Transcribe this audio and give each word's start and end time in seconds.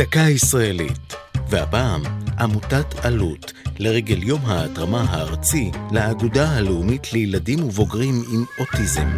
דקה 0.00 0.20
ישראלית, 0.20 1.14
והפעם 1.48 2.02
עמותת 2.38 3.04
עלות 3.04 3.52
לרגל 3.78 4.22
יום 4.22 4.40
ההתרמה 4.46 5.04
הארצי 5.08 5.70
לאגודה 5.92 6.50
הלאומית 6.50 7.12
לילדים 7.12 7.64
ובוגרים 7.64 8.14
עם 8.32 8.44
אוטיזם. 8.58 9.08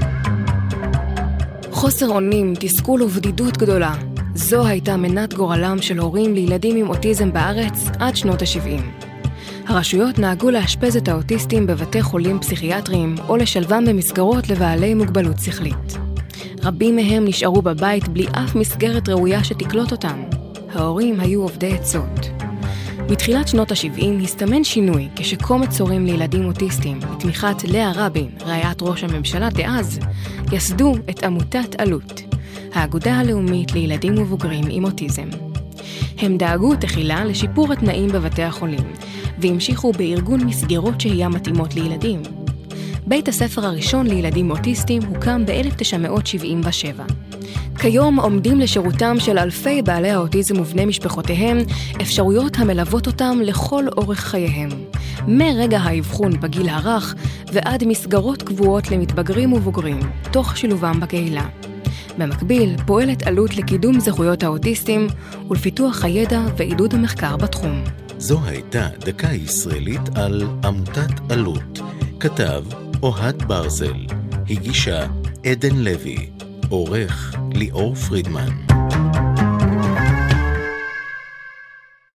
חוסר 1.71 2.09
אונים, 2.09 2.55
תסכול 2.61 3.03
ובדידות 3.03 3.57
גדולה. 3.57 3.95
זו 4.35 4.67
הייתה 4.67 4.97
מנת 4.97 5.35
גורלם 5.35 5.83
של 5.83 5.99
הורים 5.99 6.35
לילדים 6.35 6.77
עם 6.77 6.89
אוטיזם 6.89 7.33
בארץ 7.33 7.85
עד 7.99 8.17
שנות 8.17 8.43
ה-70. 8.43 8.83
הרשויות 9.67 10.19
נהגו 10.19 10.51
לאשפז 10.51 10.97
את 10.97 11.09
האוטיסטים 11.09 11.67
בבתי 11.67 12.03
חולים 12.03 12.41
פסיכיאטריים 12.41 13.15
או 13.29 13.37
לשלבם 13.37 13.85
במסגרות 13.87 14.49
לבעלי 14.49 14.95
מוגבלות 14.95 15.39
שכלית. 15.39 15.97
רבים 16.63 16.97
מהם 16.97 17.25
נשארו 17.25 17.63
בבית 17.63 18.09
בלי 18.09 18.27
אף 18.27 18.55
מסגרת 18.55 19.09
ראויה 19.09 19.45
שתקלוט 19.45 19.93
אותם. 19.93 20.42
ההורים 20.75 21.21
היו 21.21 21.43
עובדי 21.43 21.75
עצות. 21.75 22.29
בתחילת 23.11 23.49
שנות 23.49 23.71
ה-70 23.73 24.23
הסתמן 24.23 24.65
שינוי 24.65 25.09
כשקומץ 25.17 25.81
הורים 25.81 26.07
לילדים 26.07 26.45
אוטיסטים, 26.45 27.01
בתמיכת 27.01 27.65
לאה 27.65 27.93
רבין, 27.95 28.29
רעיית 28.47 28.83
ראש 28.83 29.05
הממשלה 29.05 29.51
דאז, 29.51 29.99
יסדו 30.53 30.95
את 31.11 31.23
עמותת 31.23 31.81
עלות, 31.81 32.23
האגודה 32.75 33.15
הלאומית 33.15 33.73
לילדים 33.73 34.19
ובוגרים 34.19 34.65
עם 34.71 34.85
אוטיזם. 34.85 35.29
הם 36.19 36.37
דאגו 36.39 36.77
תחילה 36.77 37.25
לשיפור 37.25 37.73
התנאים 37.73 38.09
בבתי 38.09 38.43
החולים, 38.43 38.93
והמשיכו 39.39 39.93
בארגון 39.93 40.45
מסגרות 40.45 41.01
שהייה 41.01 41.29
מתאימות 41.29 41.75
לילדים. 41.75 42.23
בית 43.07 43.29
הספר 43.29 43.67
הראשון 43.67 44.07
לילדים 44.07 44.51
אוטיסטים 44.51 45.03
הוקם 45.03 45.47
ב-1977. 45.47 47.13
כיום 47.79 48.21
עומדים 48.21 48.61
לשירותם 48.61 49.17
של 49.21 49.39
אלפי 49.39 49.83
בעלי 49.83 50.11
האוטיזם 50.11 50.61
ובני 50.61 50.85
משפחותיהם 50.85 51.59
אפשרויות 52.03 52.59
המלוות 52.59 53.07
אותם 53.07 53.39
לכל 53.43 53.85
אורך 53.97 54.19
חייהם, 54.19 54.69
מרגע 55.29 55.79
האבחון 55.79 56.41
בגיל 56.41 56.69
הרך 56.69 57.15
ועד 57.53 57.85
מסגרות 57.85 58.43
קבועות 58.43 58.91
למתבגרים 58.91 59.53
ובוגרים, 59.53 60.01
תוך 60.31 60.57
שילובם 60.57 61.01
בקהילה. 61.01 61.47
במקביל, 62.19 62.77
פועלת 62.87 63.23
עלות 63.23 63.57
לקידום 63.57 64.01
זכויות 64.01 64.43
האוטיסטים 64.43 65.07
ולפיתוח 65.51 66.05
הידע 66.05 66.41
ועידוד 66.57 66.95
המחקר 66.95 67.37
בתחום. 67.37 67.85
זו 68.19 68.41
הייתה 68.45 68.89
דקה 68.99 69.33
ישראלית 69.33 70.17
על 70.17 70.43
עמותת 70.65 71.31
עלות. 71.31 71.81
כתב 72.21 72.63
אוהד 73.03 73.43
ברזל, 73.43 74.07
הגישה 74.51 75.07
עדן 75.47 75.77
לוי, 75.77 76.31
עורך 76.69 77.35
ליאור 77.55 77.95
פרידמן. 77.95 78.51